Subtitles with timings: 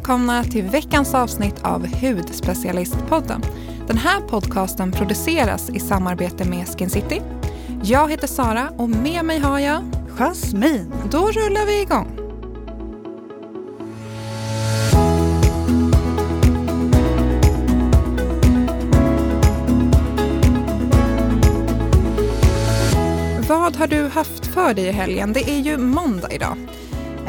[0.00, 3.42] välkomna till veckans avsnitt av Hudspecialistpodden.
[3.86, 7.22] Den här podcasten produceras i samarbete med Skin City.
[7.82, 9.82] Jag heter Sara och med mig har jag
[10.18, 10.92] Jasmin.
[11.10, 12.16] Då rullar vi igång.
[23.48, 25.32] Vad har du haft för dig i helgen?
[25.32, 26.56] Det är ju måndag idag.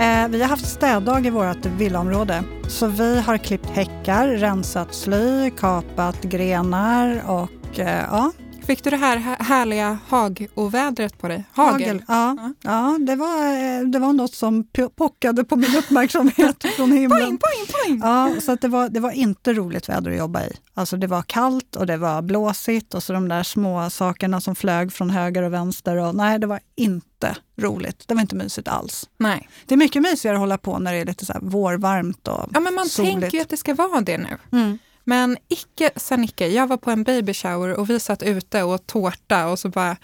[0.02, 2.44] Eh, vi har haft städdag i vårt villaområde.
[2.68, 8.32] Så vi har klippt häckar, rensat sly, kapat grenar och eh, ja,
[8.72, 11.44] Fick du det här härliga hagovädret på dig?
[11.52, 11.72] Hagel?
[11.72, 12.54] Hagel ja, ja.
[12.62, 17.20] ja det, var, eh, det var något som pockade på min uppmärksamhet från himlen.
[17.20, 18.00] Poäng, poäng, poäng!
[18.04, 20.52] Ja, så det, var, det var inte roligt väder att jobba i.
[20.74, 24.56] Alltså det var kallt och det var blåsigt och så de där små sakerna som
[24.56, 25.98] flög från höger och vänster.
[25.98, 28.04] Och, nej, det var inte roligt.
[28.08, 29.10] Det var inte mysigt alls.
[29.18, 29.50] Nej.
[29.66, 32.60] Det är mycket mysigare att hålla på när det är lite så vårvarmt och Ja,
[32.60, 33.20] men man soligt.
[33.20, 34.38] tänker ju att det ska vara det nu.
[34.52, 34.80] Mm.
[35.04, 36.48] Men icke sa icke.
[36.48, 39.70] Jag var på en baby shower och vi satt ute och åt tårta och så
[39.70, 39.98] bara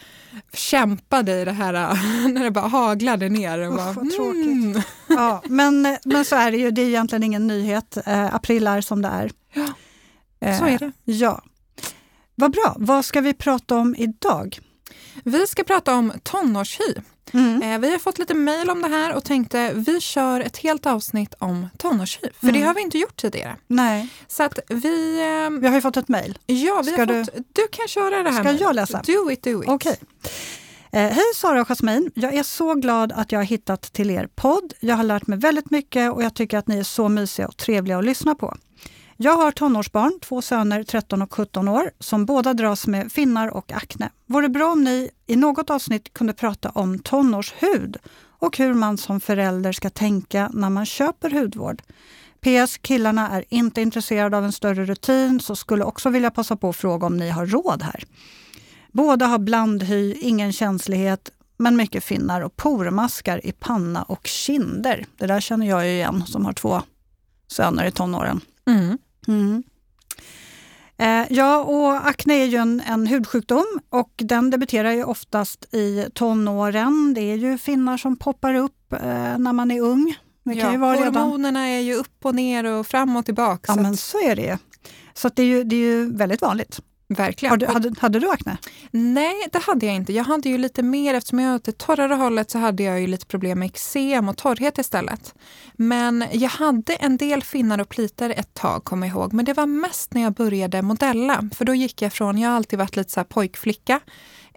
[0.54, 1.74] kämpade i det här
[2.34, 3.60] när det bara haglade ner.
[3.60, 4.46] Och bara, vad tråkigt.
[4.46, 4.82] Mm.
[5.08, 6.72] Ja, men, men så är det ju.
[6.72, 7.98] Det är egentligen ingen nyhet.
[8.06, 9.32] Eh, april är som det är.
[9.54, 10.86] Ja, så är det.
[10.86, 11.42] Eh, ja.
[12.36, 12.76] Vad bra.
[12.80, 14.60] Vad ska vi prata om idag?
[15.24, 16.94] Vi ska prata om tonårshy.
[17.34, 17.62] Mm.
[17.62, 20.86] Eh, vi har fått lite mejl om det här och tänkte vi kör ett helt
[20.86, 22.30] avsnitt om tonårshy.
[22.40, 22.62] För mm.
[22.62, 23.56] det har vi inte gjort tidigare.
[23.68, 24.10] Nej.
[24.28, 25.20] Så att vi...
[25.20, 26.38] Eh, vi har ju fått ett mejl.
[26.46, 27.26] Ja, vi Ska har du...
[27.26, 28.44] fått, du kan köra det här.
[28.44, 29.02] Ska jag läsa?
[29.06, 29.70] Do it, do it.
[29.70, 29.96] Okay.
[30.92, 32.12] Eh, Hej Sara och Jasmin!
[32.16, 34.74] Jag är så glad att jag har hittat till er podd.
[34.80, 37.58] Jag har lärt mig väldigt mycket och jag tycker att ni är så mysiga och
[37.58, 38.58] trevliga att lyssna på.
[39.20, 43.72] Jag har tonårsbarn, två söner, 13 och 17 år, som båda dras med finnar och
[43.72, 44.10] akne.
[44.26, 47.98] Vore bra om ni i något avsnitt kunde prata om tonårshud
[48.40, 51.82] och hur man som förälder ska tänka när man köper hudvård.
[52.42, 52.78] PS.
[52.78, 56.76] Killarna är inte intresserade av en större rutin, så skulle också vilja passa på att
[56.76, 58.04] fråga om ni har råd här.
[58.92, 65.06] Båda har blandhy, ingen känslighet, men mycket finnar och pormaskar i panna och kinder.
[65.18, 66.82] Det där känner jag igen som har två
[67.48, 68.42] söner i tonåren.
[68.68, 68.98] Mm.
[69.28, 69.64] Mm.
[70.98, 76.06] Eh, ja, och akne är ju en, en hudsjukdom och den debuterar ju oftast i
[76.14, 77.14] tonåren.
[77.14, 80.16] Det är ju finnar som poppar upp eh, när man är ung.
[80.44, 81.72] Det ja, ju vara hormonerna redan...
[81.72, 83.64] är ju upp och ner och fram och tillbaka.
[83.68, 84.58] Ja, så men så är det ju.
[85.14, 86.82] Så det är ju, det är ju väldigt vanligt.
[87.10, 87.60] Verkligen.
[87.60, 88.58] Du, hade, hade, du akne?
[88.92, 90.14] Nej, det hade jag inte.
[90.14, 93.08] Jag hade ju lite mer, eftersom jag åt det torrare hållet så hade jag ju
[93.08, 95.36] lite problem med eksem och torrhet istället.
[95.74, 99.34] Men jag hade en del finnar och plitor ett tag, kommer jag ihåg.
[99.34, 101.50] Men det var mest när jag började modella.
[101.56, 104.00] För då gick jag från, jag har alltid varit lite så här pojkflicka,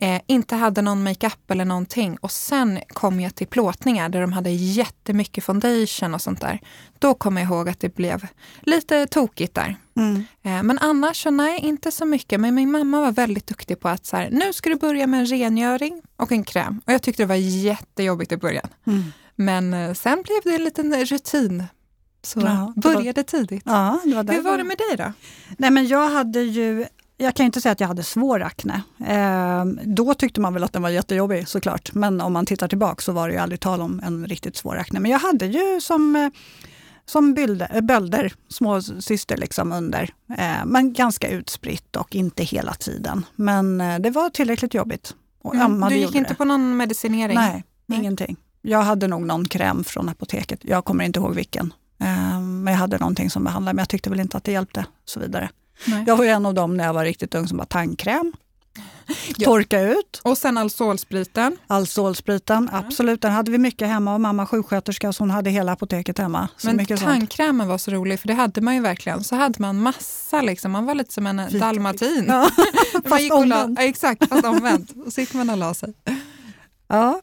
[0.00, 2.16] eh, inte hade någon makeup eller någonting.
[2.20, 6.60] Och sen kom jag till plåtningar där de hade jättemycket foundation och sånt där.
[6.98, 8.26] Då kommer jag ihåg att det blev
[8.60, 9.76] lite tokigt där.
[9.96, 10.24] Mm.
[10.42, 12.40] Eh, men annars så nej, inte så mycket.
[12.40, 15.20] Men min mamma var väldigt duktig på att så här, nu ska du börja med
[15.20, 16.80] en rengöring och en kräm.
[16.86, 18.68] Och jag tyckte det var jättejobbigt i början.
[18.86, 19.02] Mm.
[19.36, 21.64] Men eh, sen blev det en liten rutin.
[22.22, 23.22] Så ja, började var...
[23.22, 23.62] tidigt.
[23.66, 25.12] Ja, var Hur var det med dig då?
[25.58, 26.86] Nej, men jag hade ju
[27.20, 28.82] jag kan inte säga att jag hade svår akne.
[29.06, 31.92] Eh, då tyckte man väl att den var jättejobbig såklart.
[31.92, 34.76] Men om man tittar tillbaka så var det ju aldrig tal om en riktigt svår
[34.76, 35.00] akne.
[35.00, 36.30] Men jag hade ju som,
[37.06, 40.14] som bölder, eh, bölder små syster liksom under.
[40.38, 43.26] Eh, men ganska utspritt och inte hela tiden.
[43.36, 45.14] Men eh, det var tillräckligt jobbigt.
[45.54, 46.34] Mm, du gick inte det.
[46.34, 47.34] på någon medicinering?
[47.34, 48.36] Nej, Nej, ingenting.
[48.62, 50.60] Jag hade nog någon kräm från apoteket.
[50.62, 51.74] Jag kommer inte ihåg vilken.
[52.00, 54.86] Eh, men jag hade någonting som behandlade, men jag tyckte väl inte att det hjälpte.
[55.04, 55.50] så vidare.
[55.86, 56.04] Nej.
[56.06, 58.32] Jag var en av dem när jag var riktigt ung som bara tandkräm.
[59.36, 59.44] Ja.
[59.44, 60.20] Torka ut.
[60.24, 61.56] Och sen Alzolspriten.
[61.66, 62.74] Alzolspriten, mm.
[62.74, 63.22] absolut.
[63.22, 66.48] Den hade vi mycket hemma och mamma sjuksköterska så hon hade hela apoteket hemma.
[66.56, 69.24] Så Men tandkrämen var så rolig för det hade man ju verkligen.
[69.24, 70.72] Så hade man massa, liksom.
[70.72, 71.58] man var lite som en Vita.
[71.58, 72.24] dalmatin.
[72.28, 72.50] Ja,
[73.04, 73.78] fast omvänt.
[73.78, 74.90] Ja, exakt, fast omvänt.
[75.06, 75.94] och så gick man och la sig.
[76.88, 77.20] Ja,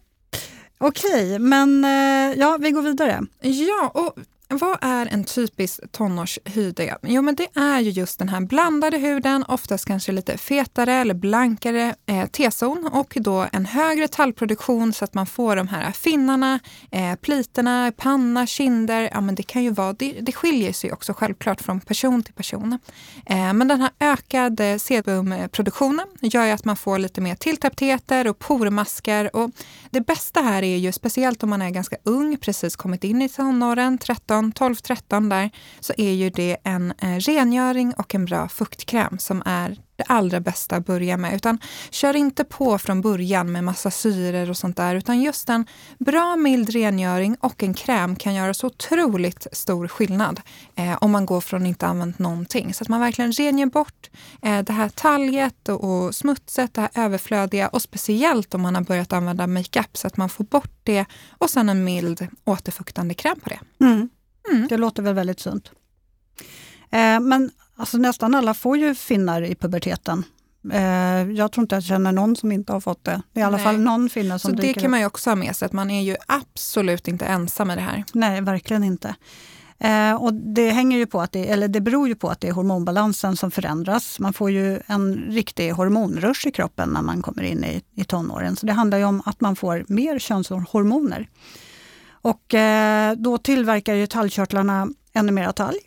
[0.77, 3.21] okej, men eh, ja, vi går vidare.
[3.41, 4.15] Ja, och
[4.49, 6.97] vad är en typisk tonårshyde?
[7.01, 11.13] Jo, men det är ju just den här blandade huden, oftast kanske lite fetare eller
[11.13, 16.59] blankare eh, T-zon och då en högre tallproduktion så att man får de här finnarna,
[16.91, 19.09] eh, plitorna, panna, kinder.
[19.13, 22.33] Ja, men det kan ju vara, det, det skiljer sig också självklart från person till
[22.33, 22.79] person.
[23.25, 28.39] Eh, men den här ökade sebumproduktionen gör ju att man får lite mer tilltäpptheter och
[28.39, 29.51] pormaskar och
[29.89, 33.29] det bästa här är ju, speciellt om man är ganska ung, precis kommit in i
[33.29, 35.49] tonåren, 13, 12-13 där,
[35.79, 40.39] så är ju det en eh, rengöring och en bra fuktkräm som är det allra
[40.39, 41.35] bästa att börja med.
[41.35, 44.95] Utan kör inte på från början med massa syror och sånt där.
[44.95, 45.65] Utan just en
[45.99, 50.41] bra mild rengöring och en kräm kan göra så otroligt stor skillnad
[50.75, 52.73] eh, om man går från att inte använt någonting.
[52.73, 54.09] Så att man verkligen rengör bort
[54.41, 58.81] eh, det här talget och, och smutset, det här överflödiga och speciellt om man har
[58.81, 61.05] börjat använda makeup så att man får bort det
[61.37, 63.59] och sen en mild återfuktande kräm på det.
[63.85, 64.09] Mm.
[64.51, 64.67] Mm.
[64.67, 65.71] Det låter väl väldigt sunt.
[66.89, 70.23] Eh, men alltså, nästan alla får ju finnar i puberteten.
[70.71, 73.21] Eh, jag tror inte jag känner någon som inte har fått det.
[73.33, 73.65] I alla Nej.
[73.65, 74.91] fall någon finne som Så det kan upp.
[74.91, 77.81] man ju också ha med sig, att man är ju absolut inte ensam med det
[77.81, 78.03] här.
[78.13, 79.15] Nej, verkligen inte.
[79.79, 82.47] Eh, och det, hänger ju på att det, eller det beror ju på att det
[82.47, 84.19] är hormonbalansen som förändras.
[84.19, 88.55] Man får ju en riktig hormonrush i kroppen när man kommer in i, i tonåren.
[88.55, 91.29] Så det handlar ju om att man får mer könshormoner.
[92.27, 95.77] Och eh, då tillverkar ju tallkörtlarna ännu mer talg.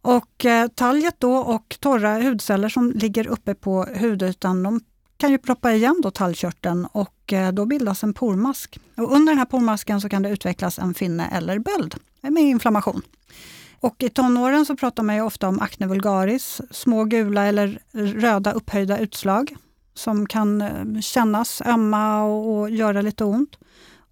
[0.00, 4.80] Och eh, talget då och torra hudceller som ligger uppe på hudytan, de
[5.16, 8.78] kan ju proppa igen då tallkörteln och eh, då bildas en pormask.
[8.96, 13.02] Och under den här pormasken så kan det utvecklas en finne eller böld med inflammation.
[13.80, 18.52] Och I tonåren så pratar man ju ofta om acne vulgaris, små gula eller röda
[18.52, 19.56] upphöjda utslag
[19.94, 20.62] som kan
[21.02, 23.58] kännas ömma och, och göra lite ont.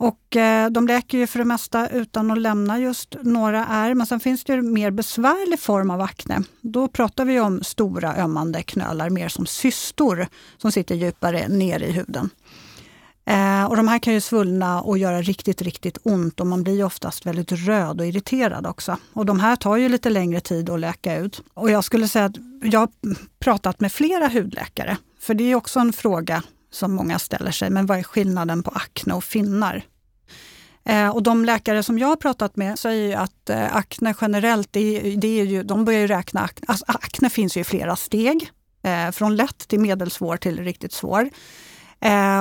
[0.03, 3.95] Och eh, de läker ju för det mesta utan att lämna just några ärr.
[3.95, 6.43] Men sen finns det ju mer besvärlig form av akne.
[6.61, 10.27] Då pratar vi om stora ömmande knölar, mer som cystor
[10.59, 12.31] som sitter djupare ner i huden.
[13.25, 16.85] Eh, och de här kan ju svullna och göra riktigt, riktigt ont och man blir
[16.85, 18.97] oftast väldigt röd och irriterad också.
[19.13, 21.43] Och de här tar ju lite längre tid att läka ut.
[21.55, 22.89] Och jag skulle säga att jag har
[23.39, 27.71] pratat med flera hudläkare, för det är också en fråga som många ställer sig.
[27.71, 29.85] Men vad är skillnaden på akne och finnar?
[30.85, 35.17] Eh, och de läkare som jag har pratat med säger att eh, akne generellt, det,
[35.17, 38.51] det är ju, de börjar ju räkna, akne, alltså, akne finns ju i flera steg.
[38.83, 41.31] Eh, från lätt till medelsvår till riktigt svår.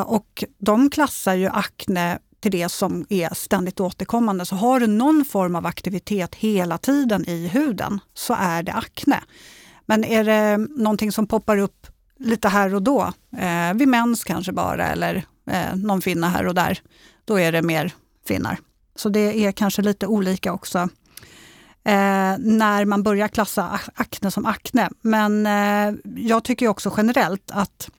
[0.05, 4.45] Och de klassar ju akne till det som är ständigt återkommande.
[4.45, 9.19] Så har du någon form av aktivitet hela tiden i huden så är det akne.
[9.85, 11.87] Men är det någonting som poppar upp
[12.19, 16.55] lite här och då, eh, vid mens kanske bara eller eh, någon finna här och
[16.55, 16.79] där,
[17.25, 17.93] då är det mer
[18.27, 18.59] finnar.
[18.95, 20.79] Så det är kanske lite olika också
[21.83, 24.89] eh, när man börjar klassa akne som akne.
[25.01, 27.89] Men eh, jag tycker också generellt att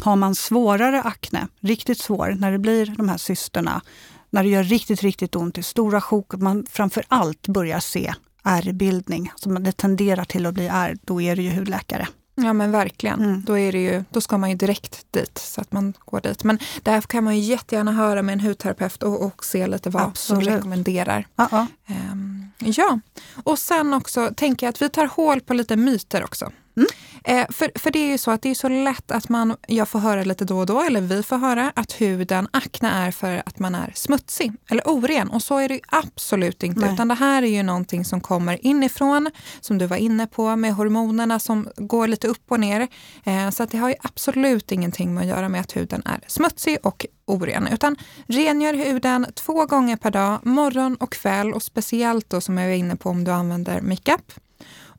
[0.00, 3.82] har man svårare akne, riktigt svår, när det blir de här cysterna,
[4.30, 8.14] när det gör riktigt, riktigt ont i stora sjok, man framför allt börjar se
[8.44, 12.08] ärrbildning, det tenderar till att bli ärr, då är det ju hudläkare.
[12.42, 13.20] Ja men verkligen.
[13.20, 13.42] Mm.
[13.46, 16.44] Då, är det ju, då ska man ju direkt dit så att man går dit.
[16.44, 20.02] Men där kan man ju jättegärna höra med en hudterapeut och, och se lite vad
[20.02, 20.44] Absolut.
[20.44, 21.18] som rekommenderar.
[21.18, 21.66] Uh -uh.
[21.86, 23.00] Um, ja,
[23.44, 26.50] och sen också tänker jag att vi tar hål på lite myter också.
[26.76, 26.88] Mm.
[27.24, 29.88] Eh, för, för det är ju så att det är så lätt att man, jag
[29.88, 33.42] får höra lite då och då, eller vi får höra, att huden akne är för
[33.46, 35.30] att man är smutsig eller oren.
[35.30, 36.94] Och så är det absolut inte, Nej.
[36.94, 39.30] utan det här är ju någonting som kommer inifrån,
[39.60, 42.88] som du var inne på, med hormonerna som går lite upp och ner.
[43.24, 46.20] Eh, så att det har ju absolut ingenting med att göra med att huden är
[46.26, 47.96] smutsig och oren, utan
[48.26, 52.74] rengör huden två gånger per dag, morgon och kväll och speciellt då som jag var
[52.74, 54.32] inne på om du använder makeup.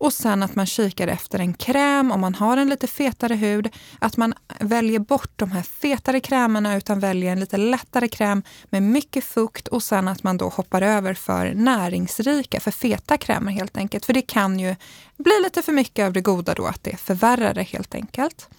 [0.02, 3.70] Och sen att man kikar efter en kräm om man har en lite fetare hud.
[4.00, 8.84] Att man väljer bort de här fetare krämerna utan väljer en lite lättare kräm med
[8.84, 13.78] mycket fukt och sen att man då hoppar över för näringsrika, för feta krämer helt
[13.78, 14.06] enkelt.
[14.06, 14.76] För det kan ju
[15.18, 18.50] bli lite för mycket av det goda då, att det förvärrar det helt enkelt.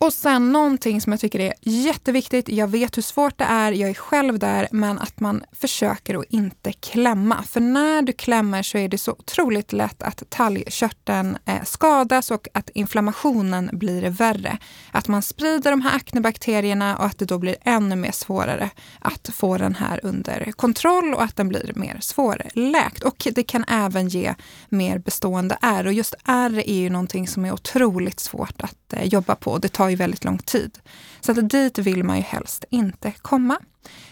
[0.00, 2.48] Och sen någonting som jag tycker är jätteviktigt.
[2.48, 6.24] Jag vet hur svårt det är, jag är själv där, men att man försöker att
[6.28, 7.42] inte klämma.
[7.42, 12.48] För när du klämmer så är det så otroligt lätt att talgkörteln eh, skadas och
[12.54, 14.58] att inflammationen blir värre.
[14.92, 19.30] Att man sprider de här aknebakterierna och att det då blir ännu mer svårare att
[19.32, 23.02] få den här under kontroll och att den blir mer svårläkt.
[23.02, 24.34] Och det kan även ge
[24.68, 25.86] mer bestående ärr.
[25.86, 29.58] Och just ärr är ju någonting som är otroligt svårt att eh, jobba på.
[29.58, 30.78] Det tar tar ju väldigt lång tid.
[31.20, 33.58] Så att dit vill man ju helst inte komma.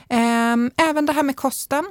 [0.09, 1.85] Ehm, även det här med kosten.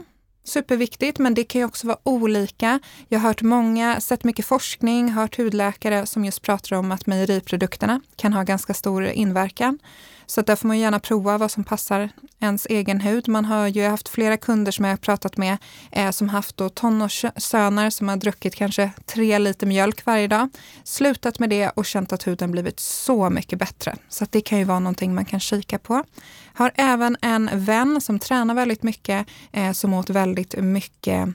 [0.44, 2.80] Superviktigt, men det kan ju också vara olika.
[3.10, 8.01] Jag har hört många, sett mycket forskning, hört hudläkare som just pratar om att mejeriprodukterna
[8.15, 9.80] kan ha ganska stor inverkan.
[10.25, 13.27] Så där får man gärna prova vad som passar ens egen hud.
[13.27, 15.58] Man har ju haft flera kunder som jag har pratat med
[15.91, 20.50] eh, som haft då tonårssöner som har druckit kanske tre liter mjölk varje dag.
[20.84, 23.96] Slutat med det och känt att huden blivit så mycket bättre.
[24.10, 26.03] Så det kan ju vara någonting man kan kika på.
[26.53, 31.29] Har även en vän som tränar väldigt mycket eh, som åt väldigt mycket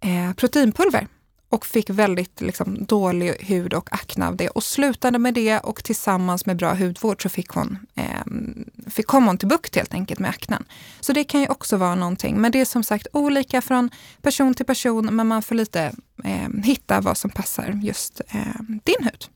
[0.00, 1.06] eh, proteinpulver
[1.52, 5.84] och fick väldigt liksom, dålig hud och akne av det och slutade med det och
[5.84, 10.20] tillsammans med bra hudvård så fick hon, eh, fick, kom hon till bukt helt enkelt
[10.20, 10.64] med aknen.
[11.00, 12.40] Så det kan ju också vara någonting.
[12.40, 13.90] Men det är som sagt olika från
[14.22, 15.92] person till person men man får lite
[16.24, 19.26] eh, hitta vad som passar just eh, din hud.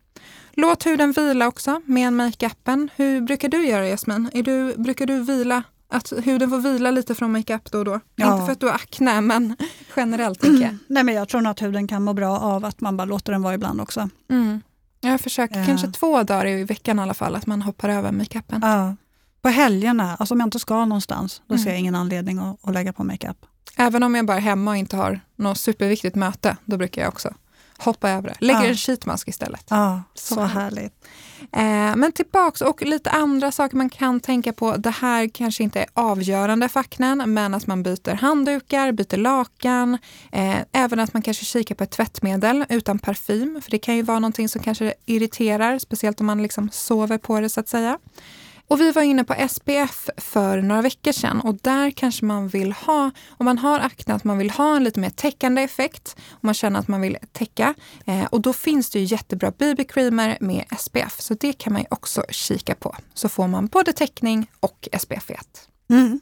[0.53, 2.91] Låt huden vila också med makeupen.
[2.97, 4.31] Hur brukar du göra Jasmin?
[4.33, 8.01] Är du, brukar du vila att huden får vila lite från makeup då och då.
[8.17, 8.33] Ja.
[8.33, 9.57] Inte för att du har akne, men
[9.97, 10.77] generellt tänker jag.
[10.87, 13.33] Nej, men jag tror nog att huden kan må bra av att man bara låter
[13.33, 14.09] den vara ibland också.
[14.31, 14.61] Mm.
[15.01, 15.67] Jag försöker ja.
[15.67, 18.61] kanske två dagar i veckan i alla fall, att man hoppar över makeupen.
[18.63, 18.97] Ja.
[19.43, 21.65] På helgerna, alltså om jag inte ska någonstans, då mm.
[21.65, 23.47] ser jag ingen anledning att, att lägga på makeup.
[23.77, 27.09] Även om jag bara är hemma och inte har något superviktigt möte, då brukar jag
[27.09, 27.35] också
[27.79, 28.47] hoppa över det.
[28.47, 28.69] Lägger ja.
[28.69, 29.67] en sheetmask istället.
[29.69, 30.93] Ja, så, så härligt.
[31.41, 34.77] Eh, men tillbaks och lite andra saker man kan tänka på.
[34.77, 39.99] Det här kanske inte är avgörande för aknen, men att man byter handdukar, byter lakan.
[40.33, 43.61] Eh, även att man kanske kikar på ett tvättmedel utan parfym.
[43.63, 47.41] För det kan ju vara någonting som kanske irriterar, speciellt om man liksom sover på
[47.41, 47.99] det så att säga.
[48.69, 52.73] Och vi var inne på SPF för några veckor sedan och där kanske man vill
[52.73, 56.17] ha, om man har akne, att man vill ha en lite mer täckande effekt.
[56.31, 57.75] Om man känner att man vill täcka.
[58.07, 61.89] Eh, och då finns det ju jättebra BB-creamer med SPF, så det kan man ju
[61.91, 62.97] också kika på.
[63.15, 65.39] Så får man både täckning och SPF 1.
[65.91, 66.21] Mm.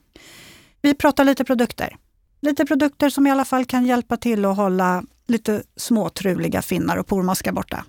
[0.82, 1.96] Vi pratar lite produkter.
[2.40, 7.06] Lite produkter som i alla fall kan hjälpa till att hålla lite småtruliga finnar och
[7.06, 7.84] pormaskar borta.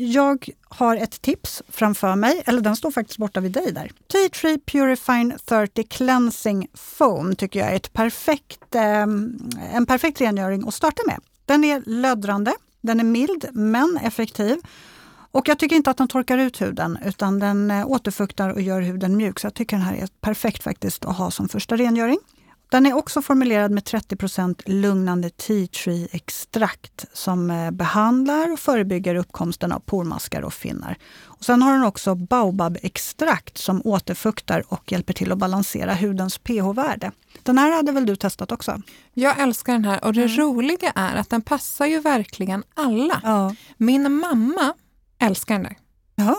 [0.00, 3.92] Jag har ett tips framför mig, eller den står faktiskt borta vid dig där.
[4.12, 9.02] Tea Tree Purifying 30 Cleansing Foam tycker jag är ett perfekt, eh,
[9.72, 11.20] en perfekt rengöring att starta med.
[11.44, 14.56] Den är löddrande, den är mild men effektiv.
[15.30, 18.80] Och jag tycker inte att den torkar ut huden utan den eh, återfuktar och gör
[18.80, 19.38] huden mjuk.
[19.38, 22.18] Så jag tycker den här är perfekt faktiskt att ha som första rengöring.
[22.70, 29.14] Den är också formulerad med 30% lugnande tea tree extrakt som eh, behandlar och förebygger
[29.14, 30.98] uppkomsten av pormaskar och finnar.
[31.22, 37.12] Och sen har den också baobab-extrakt som återfuktar och hjälper till att balansera hudens pH-värde.
[37.42, 38.82] Den här hade väl du testat också?
[39.14, 40.36] Jag älskar den här och det mm.
[40.36, 43.20] roliga är att den passar ju verkligen alla.
[43.22, 43.54] Ja.
[43.76, 44.74] Min mamma
[45.18, 45.76] älskar den där.
[46.14, 46.36] Jaha.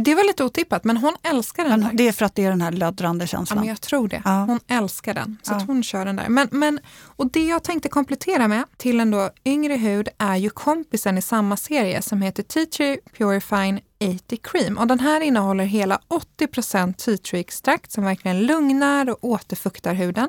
[0.00, 1.80] Det var lite otippat, men hon älskar den.
[1.80, 3.56] Men det är för att det är den här löddrande känslan?
[3.56, 4.22] Ja, men jag tror det.
[4.24, 4.44] Ja.
[4.44, 5.64] Hon älskar den, så ja.
[5.66, 6.28] hon kör den där.
[6.28, 6.80] Men, men,
[7.16, 11.22] och det jag tänkte komplettera med till en då yngre hud är ju kompisen i
[11.22, 14.78] samma serie som heter Tea Tree Purifying 80 Cream.
[14.78, 16.00] Och den här innehåller hela
[16.38, 20.28] 80% tea tree extrakt som verkligen lugnar och återfuktar huden.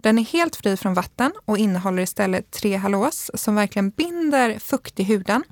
[0.00, 5.00] Den är helt fri från vatten och innehåller istället tre halås som verkligen binder fukt
[5.00, 5.44] i huden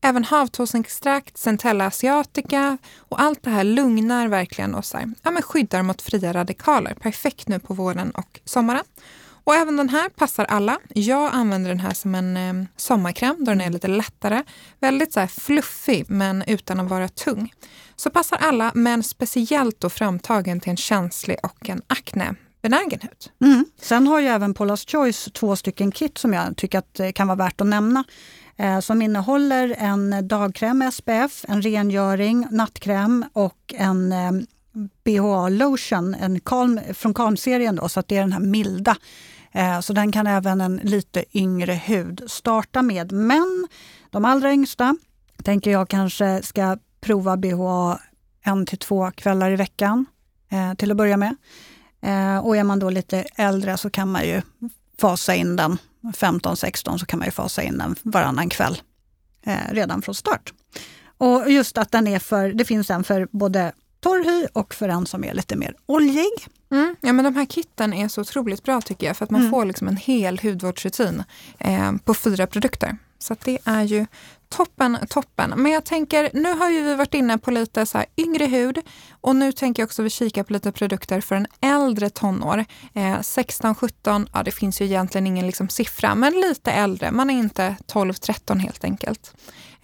[0.00, 5.42] Även havtossextrakt, centella asiatica och allt det här lugnar verkligen och så här, ja, men
[5.42, 6.94] skyddar mot fria radikaler.
[6.94, 8.84] Perfekt nu på våren och sommaren.
[9.46, 10.78] Och även den här passar alla.
[10.88, 14.42] Jag använder den här som en eh, sommarkräm då den är lite lättare.
[14.80, 17.52] Väldigt så här fluffig men utan att vara tung.
[17.96, 23.50] Så passar alla men speciellt då framtagen till en känslig och en akne benägen hud.
[23.50, 23.64] Mm.
[23.80, 27.26] Sen har ju även Paula's Choice två stycken kit som jag tycker att eh, kan
[27.26, 28.04] vara värt att nämna.
[28.56, 34.32] Eh, som innehåller en dagkräm med SPF, en rengöring, nattkräm och en eh,
[35.04, 37.76] BHA lotion en Calm, från Calm-serien.
[37.76, 38.96] Då, så att det är den här milda.
[39.52, 43.12] Eh, så den kan även en lite yngre hud starta med.
[43.12, 43.68] Men
[44.10, 44.96] de allra yngsta
[45.42, 48.00] tänker jag kanske ska prova BHA
[48.42, 50.06] en till två kvällar i veckan
[50.76, 51.36] till att börja med.
[52.42, 54.42] Och är man då lite äldre så kan man ju
[54.98, 55.78] fasa in den
[56.12, 58.82] 15-16 så kan man ju fasa in den varannan kväll
[59.46, 60.52] eh, redan från start.
[61.18, 64.88] Och just att den är för, det finns en för både torr hy och för
[64.88, 66.48] en som är lite mer oljig.
[66.70, 66.96] Mm.
[67.00, 69.50] Ja, men de här kitten är så otroligt bra tycker jag för att man mm.
[69.50, 71.22] får liksom en hel hudvårdsrutin
[71.58, 72.96] eh, på fyra produkter.
[73.18, 74.06] Så det är ju
[74.48, 75.54] toppen, toppen.
[75.56, 78.78] Men jag tänker, nu har ju vi varit inne på lite så yngre hud
[79.20, 82.64] och nu tänker jag också vi kika på lite produkter för en äldre tonår.
[82.94, 87.10] Eh, 16, 17, ja det finns ju egentligen ingen liksom siffra, men lite äldre.
[87.10, 89.34] Man är inte 12, 13 helt enkelt.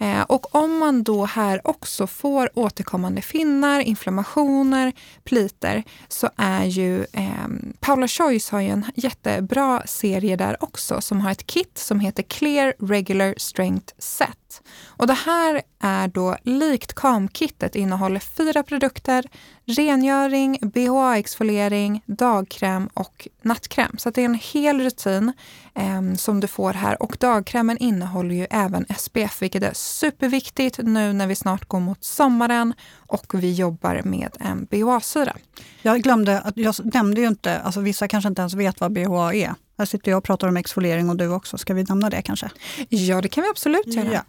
[0.03, 4.93] Eh, och om man då här också får återkommande finnar, inflammationer,
[5.23, 7.47] pliter så är ju eh,
[7.79, 12.23] Paula Choice har ju en jättebra serie där också som har ett kit som heter
[12.23, 14.42] Clear Regular Strength Set.
[14.85, 19.25] Och det här är då likt KAM-kittet innehåller fyra produkter,
[19.65, 23.97] rengöring, BHA-exfoliering, dagkräm och nattkräm.
[23.97, 25.33] Så det är en hel rutin
[25.75, 27.03] eh, som du får här.
[27.03, 32.03] Och dagkrämen innehåller ju även SPF, vilket är superviktigt nu när vi snart går mot
[32.03, 35.37] sommaren och vi jobbar med en BHA-syra.
[35.81, 39.33] Jag glömde, att jag nämnde ju inte, alltså vissa kanske inte ens vet vad BHA
[39.33, 39.53] är.
[39.77, 41.57] Här sitter jag och pratar om exfoliering och du också.
[41.57, 42.49] Ska vi nämna det kanske?
[42.89, 44.11] Ja, det kan vi absolut göra.
[44.13, 44.23] Ja.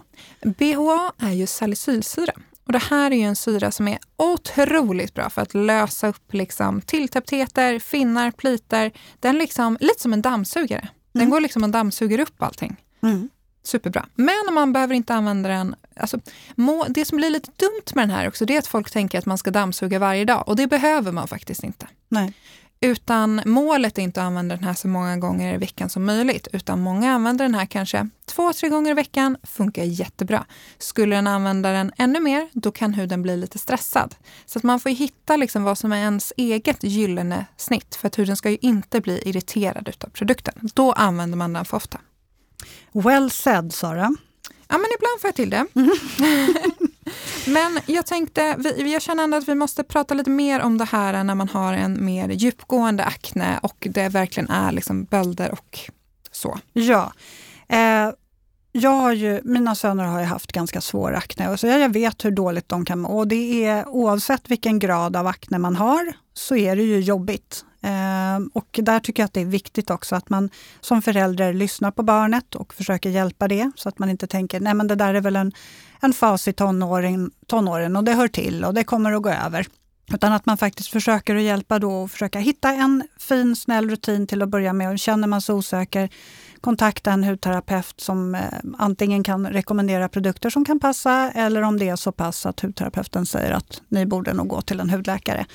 [0.51, 2.33] BHA är ju salicylsyra.
[2.67, 6.33] Och det här är ju en syra som är otroligt bra för att lösa upp
[6.33, 8.91] liksom tilltäpptheter, finnar, plitor.
[9.21, 10.89] Den liksom, lite som en dammsugare.
[11.13, 11.31] Den mm.
[11.31, 12.77] går liksom och dammsuger upp allting.
[13.03, 13.29] Mm.
[13.63, 14.07] Superbra.
[14.15, 15.75] Men man behöver inte använda den...
[15.97, 16.21] Alltså,
[16.55, 19.19] må, det som blir lite dumt med den här också, det är att folk tänker
[19.19, 20.49] att man ska dammsuga varje dag.
[20.49, 21.87] Och det behöver man faktiskt inte.
[22.09, 22.33] Nej.
[22.85, 26.49] Utan målet är inte att använda den här så många gånger i veckan som möjligt,
[26.53, 30.45] utan många använder den här kanske två, tre gånger i veckan, funkar jättebra.
[30.79, 34.15] Skulle den använda den ännu mer, då kan huden bli lite stressad.
[34.47, 38.19] Så att man får hitta liksom vad som är ens eget gyllene snitt, för att
[38.19, 40.55] huden ska ju inte bli irriterad av produkten.
[40.75, 41.99] Då använder man den för ofta.
[42.93, 44.17] Well said, Sara.
[44.69, 45.67] Ja, men ibland får jag till det.
[47.47, 50.85] Men jag tänkte, vi, jag känner ändå att vi måste prata lite mer om det
[50.85, 55.81] här när man har en mer djupgående akne och det verkligen är liksom bölder och
[56.33, 56.59] så.
[56.73, 57.13] Ja.
[57.69, 58.11] Eh,
[58.73, 62.31] jag har ju, mina söner har ju haft ganska svår akne, så jag vet hur
[62.31, 63.19] dåligt de kan må.
[63.19, 67.65] Och det är, oavsett vilken grad av akne man har så är det ju jobbigt.
[67.85, 70.51] Ehm, och där tycker jag att det är viktigt också att man
[70.81, 74.75] som förälder lyssnar på barnet och försöker hjälpa det så att man inte tänker nej
[74.75, 75.53] men det där är väl en,
[76.01, 79.67] en fas i tonåren, tonåren och det hör till och det kommer att gå över.
[80.13, 84.27] Utan att man faktiskt försöker att hjälpa då och försöka hitta en fin snäll rutin
[84.27, 84.91] till att börja med.
[84.91, 86.09] Och känner man sig osäker,
[86.61, 88.41] kontakta en hudterapeut som eh,
[88.79, 93.27] antingen kan rekommendera produkter som kan passa eller om det är så pass att hudterapeuten
[93.27, 95.47] säger att ni borde nog gå till en hudläkare.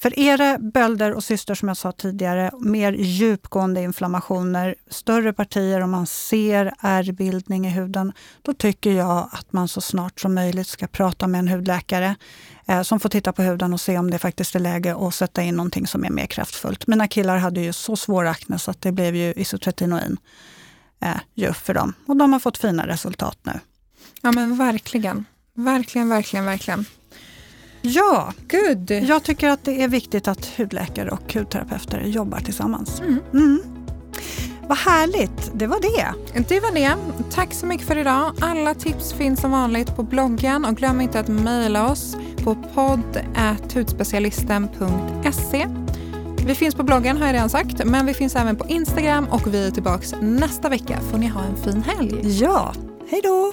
[0.00, 5.82] För är det bölder och syster som jag sa tidigare, mer djupgående inflammationer, större partier
[5.82, 8.12] och man ser ärrbildning i huden,
[8.42, 12.16] då tycker jag att man så snart som möjligt ska prata med en hudläkare
[12.66, 15.42] eh, som får titta på huden och se om det faktiskt är läge att sätta
[15.42, 16.86] in någonting som är mer kraftfullt.
[16.86, 20.16] Mina killar hade ju så svår akne så att det blev ju isotretinoin
[21.36, 21.94] eh, för dem.
[22.06, 23.60] Och de har fått fina resultat nu.
[24.22, 25.24] Ja men verkligen.
[25.54, 26.84] Verkligen, verkligen, verkligen.
[27.88, 28.90] Ja, Good.
[28.90, 33.00] jag tycker att det är viktigt att hudläkare och hudterapeuter jobbar tillsammans.
[33.00, 33.18] Mm.
[33.32, 33.62] Mm.
[34.68, 36.06] Vad härligt, det var det.
[36.48, 36.96] Det var det.
[37.30, 38.32] Tack så mycket för idag.
[38.40, 45.66] Alla tips finns som vanligt på bloggen och glöm inte att mejla oss på podd.hudspecialisten.se.
[46.46, 49.54] Vi finns på bloggen har jag redan sagt, men vi finns även på Instagram och
[49.54, 51.00] vi är tillbaka nästa vecka.
[51.10, 52.38] Får ni ha en fin helg.
[52.40, 52.72] Ja,
[53.10, 53.52] hej då!